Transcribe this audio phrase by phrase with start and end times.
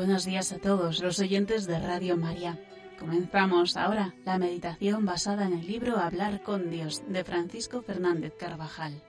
[0.00, 2.58] Buenos días a todos los oyentes de Radio María.
[2.98, 9.02] Comenzamos ahora la meditación basada en el libro Hablar con Dios de Francisco Fernández Carvajal.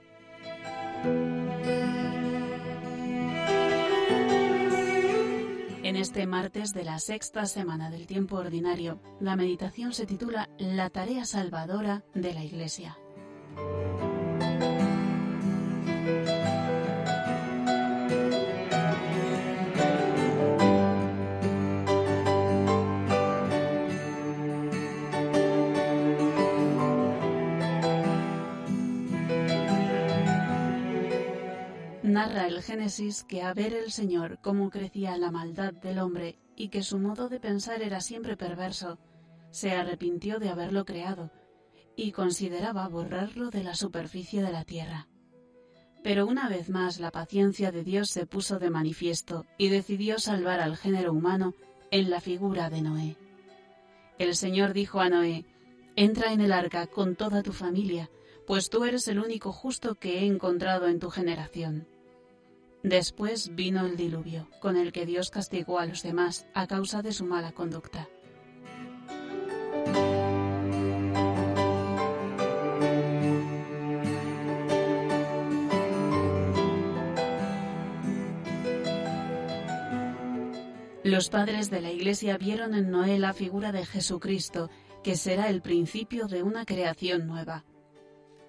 [5.82, 10.90] En este martes de la sexta semana del tiempo ordinario, la meditación se titula La
[10.90, 12.98] tarea salvadora de la Iglesia.
[32.22, 36.68] Narra el Génesis que a ver el Señor cómo crecía la maldad del hombre y
[36.68, 39.00] que su modo de pensar era siempre perverso,
[39.50, 41.32] se arrepintió de haberlo creado
[41.96, 45.08] y consideraba borrarlo de la superficie de la tierra.
[46.04, 50.60] Pero una vez más la paciencia de Dios se puso de manifiesto y decidió salvar
[50.60, 51.54] al género humano
[51.90, 53.16] en la figura de Noé.
[54.20, 55.44] El Señor dijo a Noé,
[55.96, 58.10] Entra en el arca con toda tu familia,
[58.46, 61.88] pues tú eres el único justo que he encontrado en tu generación.
[62.82, 67.12] Después vino el diluvio, con el que Dios castigó a los demás a causa de
[67.12, 68.08] su mala conducta.
[81.04, 84.70] Los padres de la Iglesia vieron en Noé la figura de Jesucristo,
[85.04, 87.64] que será el principio de una creación nueva.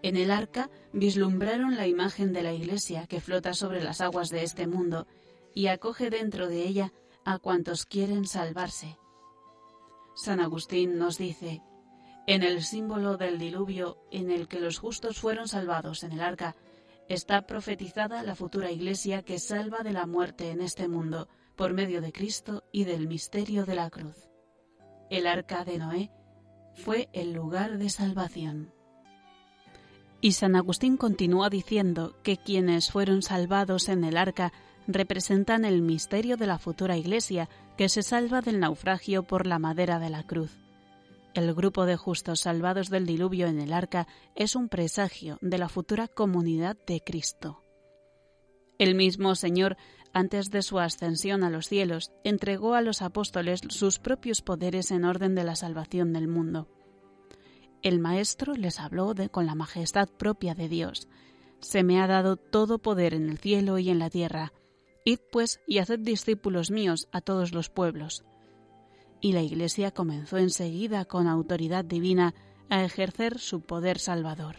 [0.04, 4.44] En el arca vislumbraron la imagen de la Iglesia que flota sobre las aguas de
[4.44, 5.08] este mundo
[5.56, 6.92] y acoge dentro de ella
[7.24, 8.98] a cuantos quieren salvarse.
[10.14, 11.62] San Agustín nos dice,
[12.28, 16.58] en el símbolo del diluvio en el que los justos fueron salvados en el arca,
[17.08, 22.02] está profetizada la futura Iglesia que salva de la muerte en este mundo por medio
[22.02, 24.30] de Cristo y del misterio de la cruz.
[25.10, 26.12] El arca de Noé
[26.74, 28.74] fue el lugar de salvación.
[30.24, 34.54] Y San Agustín continúa diciendo que quienes fueron salvados en el arca
[34.88, 40.00] representan el misterio de la futura Iglesia que se salva del naufragio por la madera
[40.00, 40.58] de la cruz.
[41.34, 45.68] El grupo de justos salvados del diluvio en el arca es un presagio de la
[45.68, 47.62] futura comunidad de Cristo.
[48.80, 49.76] El mismo Señor,
[50.14, 55.04] antes de su ascensión a los cielos, entregó a los apóstoles sus propios poderes en
[55.04, 56.70] orden de la salvación del mundo.
[57.84, 61.10] El Maestro les habló con la majestad propia de Dios.
[61.60, 64.54] Se me ha dado todo poder en el cielo y en la tierra.
[65.04, 68.24] Id pues y haced discípulos míos a todos los pueblos.
[69.20, 72.34] Y la Iglesia comenzó enseguida con autoridad divina
[72.70, 74.56] a ejercer su poder salvador.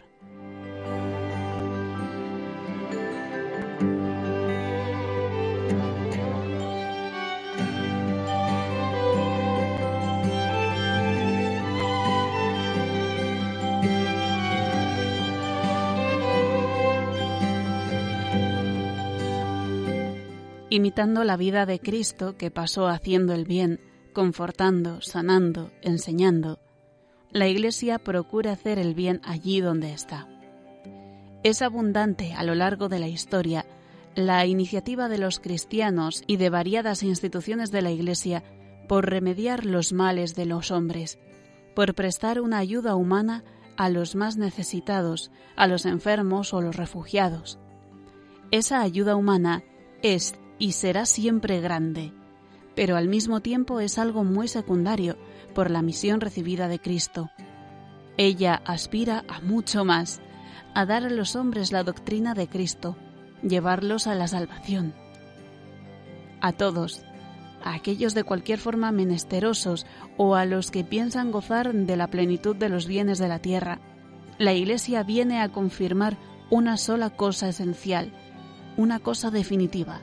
[20.75, 23.79] Imitando la vida de Cristo que pasó haciendo el bien,
[24.13, 26.59] confortando, sanando, enseñando.
[27.31, 30.27] La Iglesia procura hacer el bien allí donde está.
[31.43, 33.65] Es abundante a lo largo de la historia
[34.15, 38.43] la iniciativa de los cristianos y de variadas instituciones de la Iglesia
[38.87, 41.19] por remediar los males de los hombres,
[41.75, 43.43] por prestar una ayuda humana
[43.77, 47.59] a los más necesitados, a los enfermos o los refugiados.
[48.51, 49.63] Esa ayuda humana
[50.01, 52.13] es y será siempre grande,
[52.75, 55.17] pero al mismo tiempo es algo muy secundario
[55.53, 57.29] por la misión recibida de Cristo.
[58.17, 60.21] Ella aspira a mucho más,
[60.73, 62.97] a dar a los hombres la doctrina de Cristo,
[63.41, 64.93] llevarlos a la salvación.
[66.41, 67.03] A todos,
[67.63, 69.85] a aquellos de cualquier forma menesterosos
[70.17, 73.79] o a los que piensan gozar de la plenitud de los bienes de la tierra,
[74.37, 76.17] la Iglesia viene a confirmar
[76.49, 78.11] una sola cosa esencial,
[78.77, 80.01] una cosa definitiva,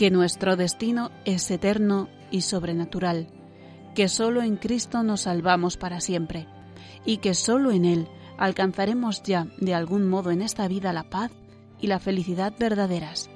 [0.00, 3.28] que nuestro destino es eterno y sobrenatural,
[3.94, 6.46] que solo en Cristo nos salvamos para siempre
[7.04, 8.08] y que solo en Él
[8.38, 11.32] alcanzaremos ya de algún modo en esta vida la paz
[11.82, 13.28] y la felicidad verdaderas.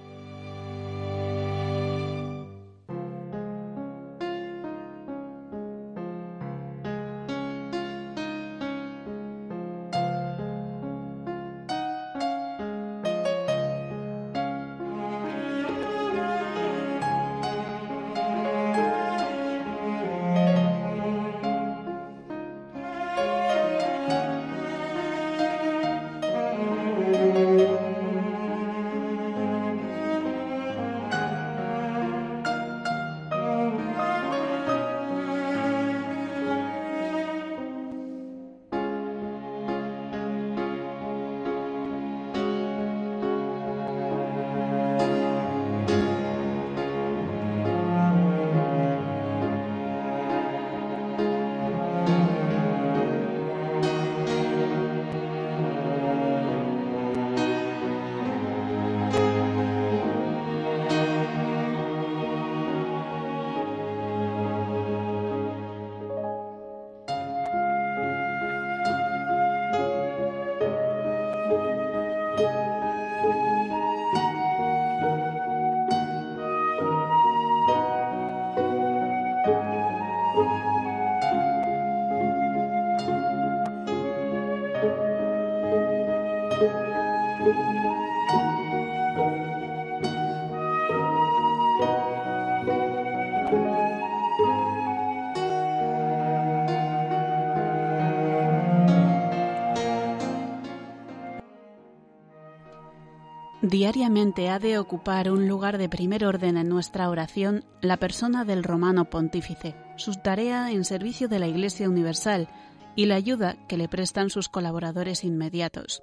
[103.64, 108.62] Diariamente ha de ocupar un lugar de primer orden en nuestra oración la persona del
[108.62, 112.46] romano pontífice, su tarea en servicio de la Iglesia Universal
[112.94, 116.02] y la ayuda que le prestan sus colaboradores inmediatos.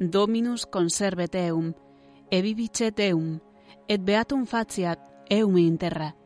[0.00, 1.74] Dominus conserve teum,
[2.30, 3.40] e vivice teum,
[3.86, 4.98] et beatum faciat
[5.28, 6.16] eum in terra,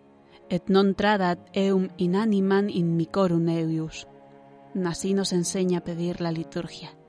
[0.49, 4.07] et non tradat eum inaniman in micorum eius.
[4.87, 7.02] Así nos enseña a pedir la liturgia.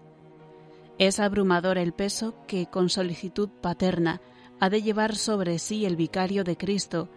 [0.97, 4.21] Es abrumador el peso que con solicitud paterna
[4.59, 7.09] ha de llevar sobre sí el vicario de Cristo.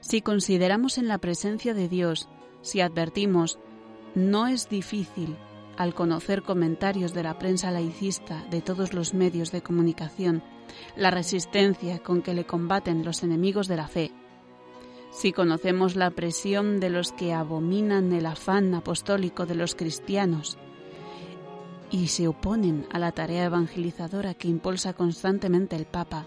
[0.00, 2.28] Si consideramos en la presencia de Dios,
[2.62, 3.58] si advertimos,
[4.14, 5.36] no es difícil,
[5.76, 10.42] al conocer comentarios de la prensa laicista de todos los medios de comunicación,
[10.96, 14.12] la resistencia con que le combaten los enemigos de la fe.
[15.10, 20.58] Si conocemos la presión de los que abominan el afán apostólico de los cristianos,
[21.92, 26.26] y se oponen a la tarea evangelizadora que impulsa constantemente el Papa.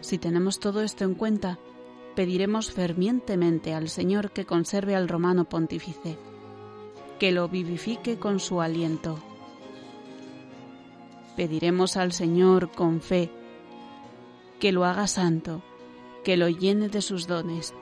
[0.00, 1.58] Si tenemos todo esto en cuenta,
[2.16, 6.18] pediremos fervientemente al Señor que conserve al romano pontífice,
[7.20, 9.18] que lo vivifique con su aliento.
[11.36, 13.30] Pediremos al Señor con fe,
[14.58, 15.62] que lo haga santo,
[16.24, 17.74] que lo llene de sus dones,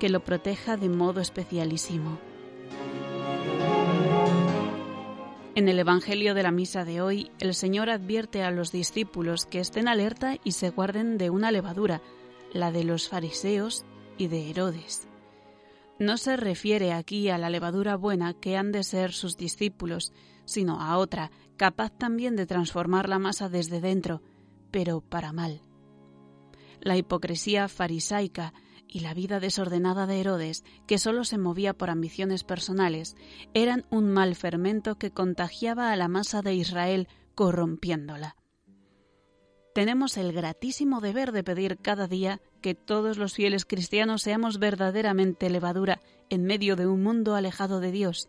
[0.00, 2.18] que lo proteja de modo especialísimo.
[5.56, 9.60] En el Evangelio de la Misa de hoy, el Señor advierte a los discípulos que
[9.60, 12.02] estén alerta y se guarden de una levadura,
[12.52, 13.84] la de los fariseos
[14.18, 15.06] y de Herodes.
[16.00, 20.12] No se refiere aquí a la levadura buena que han de ser sus discípulos,
[20.44, 24.22] sino a otra, capaz también de transformar la masa desde dentro,
[24.72, 25.62] pero para mal.
[26.80, 28.52] La hipocresía farisaica
[28.94, 33.16] y la vida desordenada de Herodes, que solo se movía por ambiciones personales,
[33.52, 38.36] eran un mal fermento que contagiaba a la masa de Israel, corrompiéndola.
[39.74, 45.50] Tenemos el gratísimo deber de pedir cada día que todos los fieles cristianos seamos verdaderamente
[45.50, 48.28] levadura en medio de un mundo alejado de Dios,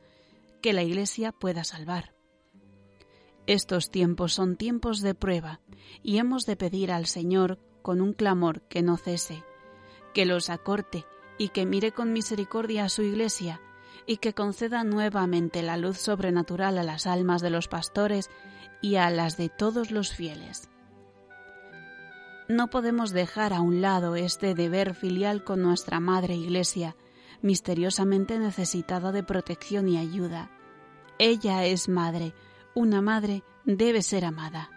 [0.63, 2.15] que la Iglesia pueda salvar.
[3.45, 5.61] Estos tiempos son tiempos de prueba
[6.01, 9.43] y hemos de pedir al Señor con un clamor que no cese
[10.15, 11.05] que los acorte
[11.37, 13.61] y que mire con misericordia a su iglesia
[14.07, 18.29] y que conceda nuevamente la luz sobrenatural a las almas de los pastores
[18.81, 20.69] y a las de todos los fieles.
[22.47, 26.95] No podemos dejar a un lado este deber filial con nuestra Madre Iglesia,
[27.41, 30.49] misteriosamente necesitada de protección y ayuda.
[31.19, 32.33] Ella es madre,
[32.73, 34.74] una madre debe ser amada.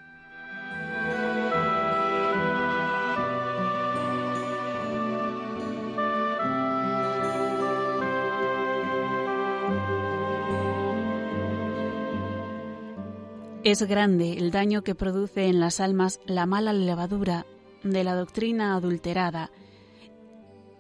[13.71, 17.45] Es grande el daño que produce en las almas la mala levadura
[17.83, 19.51] de la doctrina adulterada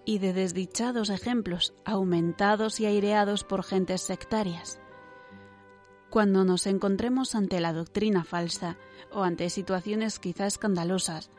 [0.06, 4.80] y de desdichados ejemplos aumentados y aireados por gentes sectarias.
[6.08, 8.78] Cuando nos encontremos ante la doctrina falsa
[9.12, 11.30] o ante situaciones quizá escandalosas,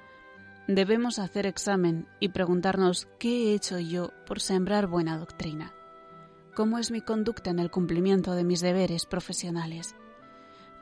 [0.68, 5.74] debemos hacer examen y preguntarnos qué he hecho yo por sembrar buena doctrina.
[6.56, 9.96] ¿Cómo es mi conducta en el cumplimiento de mis deberes profesionales?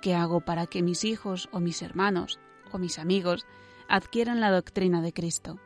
[0.01, 2.39] ¿Qué hago para que mis hijos o mis hermanos
[2.71, 3.45] o mis amigos
[3.87, 5.59] adquieran la doctrina de Cristo?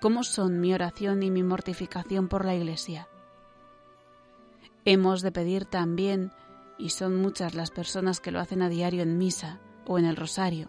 [0.00, 3.08] ¿Cómo son mi oración y mi mortificación por la Iglesia?
[4.84, 6.32] Hemos de pedir también,
[6.76, 10.16] y son muchas las personas que lo hacen a diario en misa o en el
[10.16, 10.68] rosario,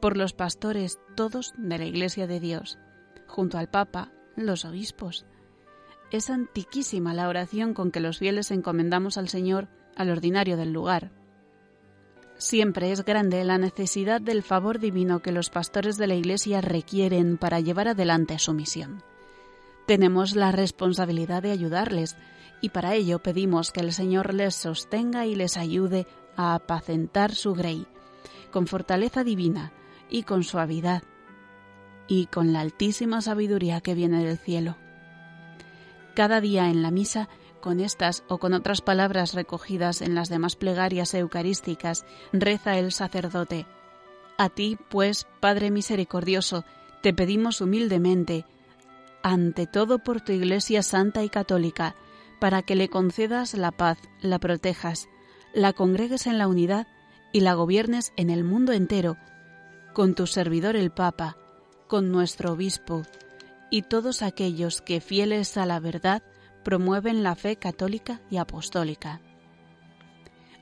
[0.00, 2.78] por los pastores todos de la Iglesia de Dios,
[3.26, 5.26] junto al Papa, los obispos.
[6.12, 11.10] Es antiquísima la oración con que los fieles encomendamos al Señor al ordinario del lugar,
[12.38, 17.38] Siempre es grande la necesidad del favor divino que los pastores de la Iglesia requieren
[17.38, 19.02] para llevar adelante su misión.
[19.86, 22.16] Tenemos la responsabilidad de ayudarles
[22.60, 27.54] y para ello pedimos que el Señor les sostenga y les ayude a apacentar su
[27.54, 27.86] grey,
[28.50, 29.72] con fortaleza divina
[30.10, 31.02] y con suavidad,
[32.08, 34.76] y con la altísima sabiduría que viene del cielo.
[36.14, 37.28] Cada día en la misa
[37.66, 43.66] con estas o con otras palabras recogidas en las demás plegarias eucarísticas, reza el sacerdote.
[44.38, 46.64] A ti, pues, Padre misericordioso,
[47.02, 48.44] te pedimos humildemente,
[49.24, 51.96] ante todo por tu Iglesia santa y católica,
[52.38, 55.08] para que le concedas la paz, la protejas,
[55.52, 56.86] la congregues en la unidad
[57.32, 59.16] y la gobiernes en el mundo entero,
[59.92, 61.36] con tu servidor el Papa,
[61.88, 63.02] con nuestro obispo,
[63.72, 66.22] y todos aquellos que, fieles a la verdad,
[66.66, 69.20] promueven la fe católica y apostólica.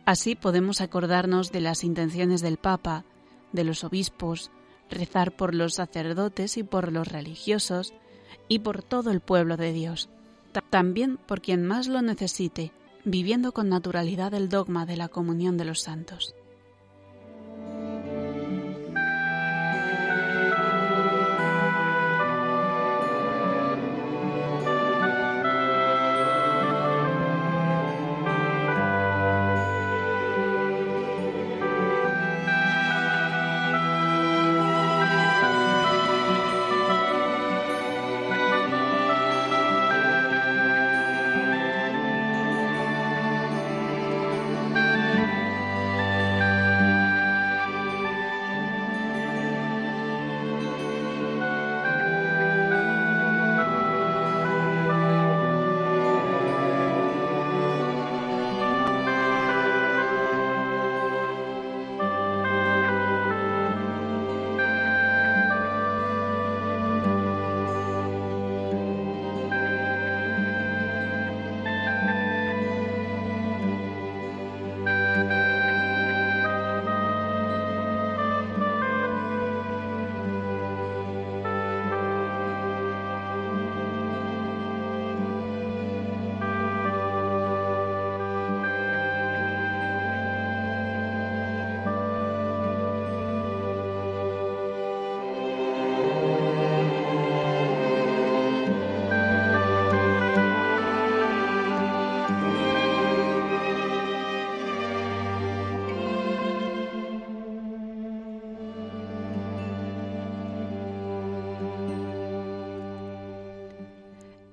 [0.04, 3.06] Así podemos acordarnos de las intenciones del Papa,
[3.52, 4.50] de los obispos,
[4.90, 7.94] rezar por los sacerdotes y por los religiosos
[8.49, 10.11] y por todo el pueblo de Dios,
[10.68, 12.70] también por quien más lo necesite,
[13.06, 16.34] viviendo con naturalidad el dogma de la comunión de los santos.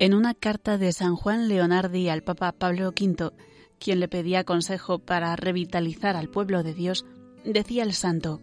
[0.02, 3.34] En una carta de San Juan Leonardi al Papa Pablo V,
[3.78, 7.06] quien le pedía consejo para revitalizar al pueblo de Dios,
[7.46, 8.42] decía el santo,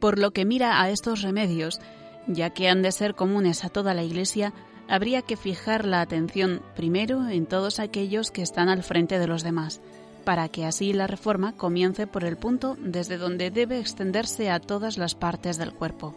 [0.00, 1.78] Por lo que mira a estos remedios,
[2.26, 4.52] ya que han de ser comunes a toda la Iglesia,
[4.88, 9.44] habría que fijar la atención primero en todos aquellos que están al frente de los
[9.44, 9.80] demás,
[10.24, 14.98] para que así la reforma comience por el punto desde donde debe extenderse a todas
[14.98, 16.12] las partes del cuerpo.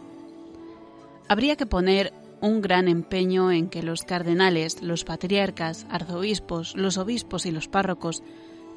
[1.28, 7.46] Habría que poner un gran empeño en que los cardenales, los patriarcas, arzobispos, los obispos
[7.46, 8.22] y los párrocos,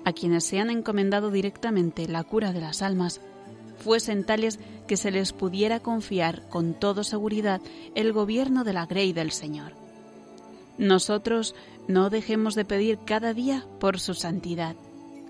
[0.06, 3.22] a quienes se han encomendado directamente la cura de las almas,
[3.78, 7.62] fuesen tales que se les pudiera confiar con toda seguridad
[7.96, 9.74] el gobierno de la grey del Señor.
[10.78, 11.56] Nosotros
[11.88, 14.76] no dejemos de pedir cada día por su santidad,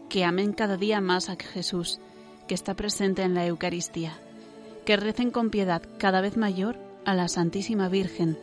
[0.10, 2.00] que amen cada día más a Jesús,
[2.48, 4.14] que está presente en la Eucaristía,
[4.86, 8.38] que recen con piedad cada vez mayor a la Santísima Virgen,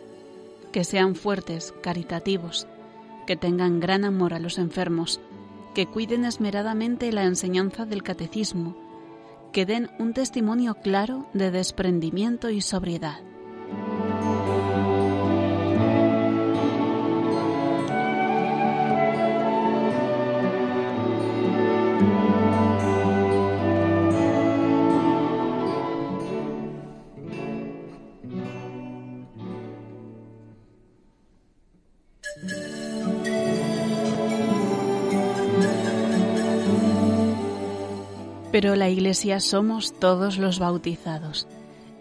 [0.73, 2.67] que sean fuertes, caritativos,
[3.27, 5.21] que tengan gran amor a los enfermos,
[5.75, 8.77] que cuiden esmeradamente la enseñanza del catecismo,
[9.53, 13.21] que den un testimonio claro de desprendimiento y sobriedad.
[38.61, 41.47] Pero la Iglesia somos todos los bautizados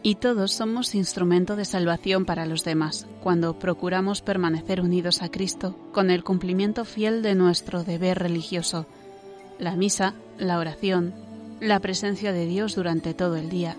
[0.04, 5.78] y todos somos instrumento de salvación para los demás cuando procuramos permanecer unidos a Cristo
[5.94, 8.88] con el cumplimiento fiel de nuestro deber religioso,
[9.58, 11.13] la misa, la oración,
[11.62, 13.78] la presencia de Dios durante todo el día.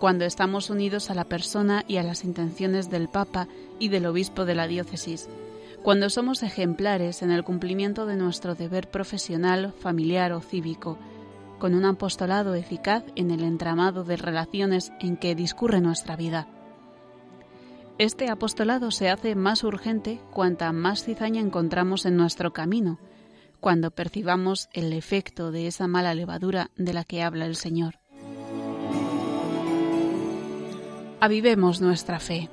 [0.00, 3.46] Cuando estamos unidos a la persona y a las intenciones del Papa
[3.78, 5.28] y del Obispo de la diócesis,
[5.82, 10.96] cuando somos ejemplares en el cumplimiento de nuestro deber profesional, familiar o cívico,
[11.58, 16.48] con un apostolado eficaz en el entramado de relaciones en que discurre nuestra vida.
[17.98, 22.98] Este apostolado se hace más urgente cuanta más cizaña encontramos en nuestro camino,
[23.60, 27.98] cuando percibamos el efecto de esa mala levadura de la que habla el Señor.
[31.20, 32.48] Avivemos nuestra fe.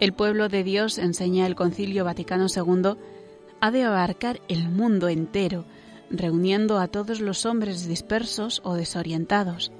[0.00, 2.96] El pueblo de Dios, enseña el Concilio Vaticano II,
[3.60, 5.64] ha de abarcar el mundo entero,
[6.10, 9.72] reuniendo a todos los hombres dispersos o desorientados.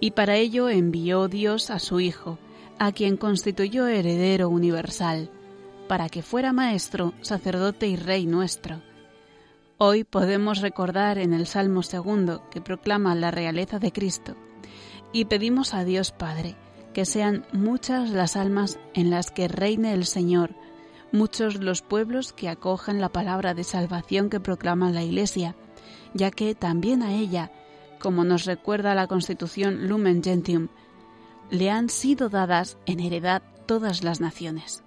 [0.00, 2.38] Y para ello envió Dios a su Hijo,
[2.78, 5.30] a quien constituyó heredero universal,
[5.88, 8.82] para que fuera Maestro, sacerdote y Rey nuestro.
[9.78, 14.36] Hoy podemos recordar en el Salmo segundo que proclama la realeza de Cristo,
[15.12, 16.56] y pedimos a Dios Padre
[16.92, 20.50] que sean muchas las almas en las que reine el Señor,
[21.12, 25.56] muchos los pueblos que acojan la palabra de salvación que proclama la Iglesia,
[26.14, 27.50] ya que también a ella,
[27.98, 30.68] como nos recuerda la Constitución Lumen Gentium,
[31.50, 34.84] le han sido dadas en heredad todas las naciones.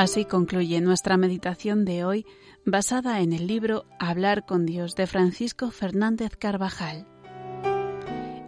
[0.00, 2.24] Así concluye nuestra meditación de hoy
[2.64, 7.06] basada en el libro Hablar con Dios de Francisco Fernández Carvajal.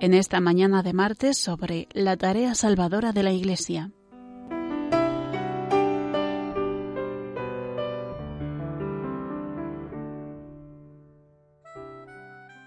[0.00, 3.90] En esta mañana de martes sobre la tarea salvadora de la Iglesia.